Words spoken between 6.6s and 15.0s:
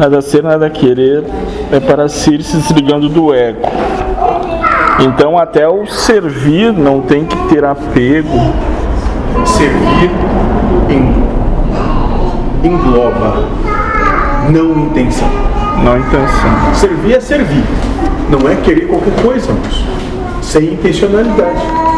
não tem que ter apego. Servir engloba não